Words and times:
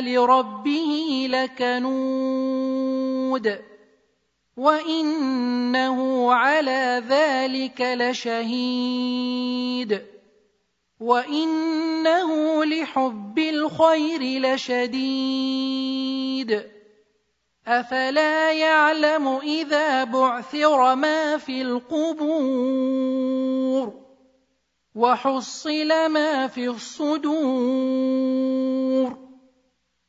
لربه 0.00 1.26
لكنود 1.30 2.46
وإنه 4.56 6.32
على 6.32 7.02
ذلك 7.08 7.80
لشهيد 7.80 9.26
وإنه 11.00 12.64
لحب 12.64 13.38
الخير 13.38 14.40
لشديد 14.54 15.96
أفلا 17.66 18.52
يعلم 18.52 19.28
إذا 19.28 20.04
بعثر 20.04 20.94
ما 20.94 21.36
في 21.36 21.62
القبور 21.62 22.85
وحصل 24.96 26.08
ما 26.08 26.46
في 26.46 26.68
الصدور. 26.68 27.36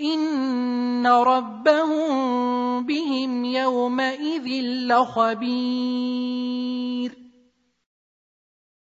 إن 0.00 1.06
ربهم 1.06 2.86
بهم 2.86 3.44
يومئذ 3.44 4.46
لخبير. 4.88 6.79